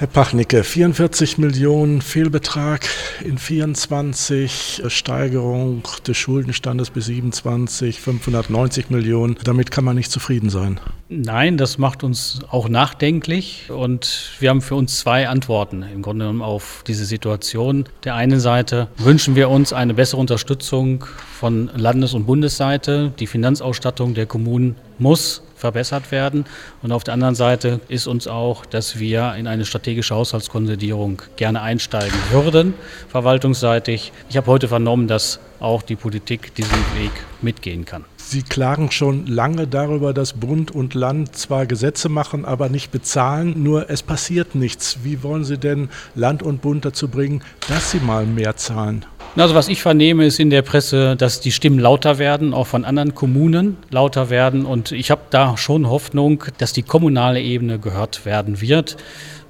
[0.00, 2.88] Herr Pachnicke, 44 Millionen Fehlbetrag
[3.22, 9.36] in 24, Steigerung des Schuldenstandes bis 27, 590 Millionen.
[9.44, 10.80] Damit kann man nicht zufrieden sein.
[11.10, 16.24] Nein, das macht uns auch nachdenklich und wir haben für uns zwei Antworten im Grunde
[16.24, 17.84] genommen auf diese Situation.
[18.04, 21.04] Der einen Seite wünschen wir uns eine bessere Unterstützung
[21.38, 23.12] von Landes- und Bundesseite.
[23.18, 26.44] Die Finanzausstattung der Kommunen muss verbessert werden.
[26.82, 31.62] Und auf der anderen Seite ist uns auch, dass wir in eine strategische Haushaltskonsolidierung gerne
[31.62, 32.74] einsteigen würden,
[33.08, 34.12] verwaltungsseitig.
[34.28, 37.12] Ich habe heute vernommen, dass auch die Politik diesen Weg
[37.42, 38.04] mitgehen kann.
[38.16, 43.62] Sie klagen schon lange darüber, dass Bund und Land zwar Gesetze machen, aber nicht bezahlen,
[43.62, 44.98] nur es passiert nichts.
[45.02, 49.04] Wie wollen Sie denn Land und Bund dazu bringen, dass sie mal mehr zahlen?
[49.36, 52.84] Also was ich vernehme, ist in der Presse, dass die Stimmen lauter werden, auch von
[52.84, 54.66] anderen Kommunen lauter werden.
[54.66, 58.96] Und ich habe da schon Hoffnung, dass die kommunale Ebene gehört werden wird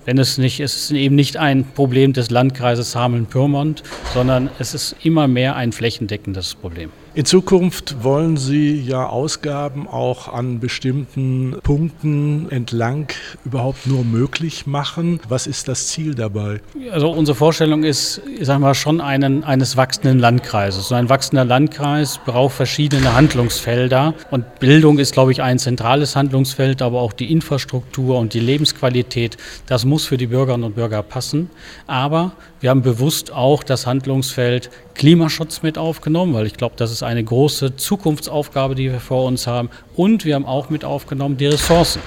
[0.05, 3.83] wenn es nicht, es ist eben nicht ein Problem des Landkreises Hameln-Pyrmont,
[4.15, 6.91] sondern es ist immer mehr ein flächendeckendes Problem.
[7.13, 13.09] In Zukunft wollen Sie ja Ausgaben auch an bestimmten Punkten entlang
[13.45, 15.19] überhaupt nur möglich machen.
[15.29, 16.61] Was ist das Ziel dabei?
[16.93, 20.87] Also unsere Vorstellung ist, sagen wir schon einen, eines wachsenden Landkreises.
[20.87, 26.80] So ein wachsender Landkreis braucht verschiedene Handlungsfelder und Bildung ist, glaube ich, ein zentrales Handlungsfeld,
[26.80, 29.37] aber auch die Infrastruktur und die Lebensqualität,
[29.67, 31.51] das muss für die Bürgerinnen und Bürger passen.
[31.87, 37.02] Aber wir haben bewusst auch das Handlungsfeld Klimaschutz mit aufgenommen, weil ich glaube, das ist
[37.02, 39.68] eine große Zukunftsaufgabe, die wir vor uns haben.
[39.96, 42.01] Und wir haben auch mit aufgenommen die Ressourcen.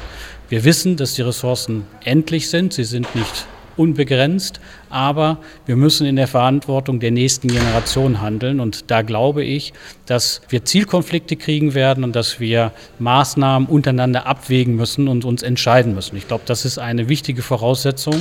[0.49, 2.73] Wir wissen, dass die Ressourcen endlich sind.
[2.73, 3.45] Sie sind nicht
[3.75, 8.59] unbegrenzt, aber wir müssen in der Verantwortung der nächsten Generation handeln.
[8.59, 9.73] Und da glaube ich,
[10.05, 15.95] dass wir Zielkonflikte kriegen werden und dass wir Maßnahmen untereinander abwägen müssen und uns entscheiden
[15.95, 16.15] müssen.
[16.17, 18.19] Ich glaube, das ist eine wichtige Voraussetzung,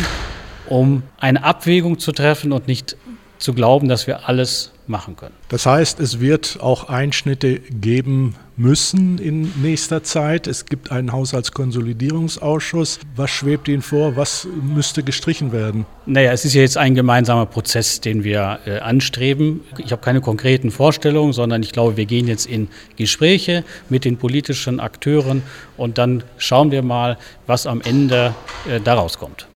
[0.68, 2.96] um eine Abwägung zu treffen und nicht
[3.38, 5.34] zu glauben, dass wir alles machen können.
[5.48, 10.46] Das heißt, es wird auch Einschnitte geben müssen in nächster Zeit.
[10.46, 13.00] Es gibt einen Haushaltskonsolidierungsausschuss.
[13.16, 14.16] Was schwebt Ihnen vor?
[14.16, 15.86] Was müsste gestrichen werden?
[16.06, 19.60] Naja, es ist ja jetzt ein gemeinsamer Prozess, den wir äh, anstreben.
[19.78, 24.16] Ich habe keine konkreten Vorstellungen, sondern ich glaube, wir gehen jetzt in Gespräche mit den
[24.16, 25.42] politischen Akteuren
[25.76, 28.34] und dann schauen wir mal, was am Ende
[28.68, 29.46] äh, daraus kommt.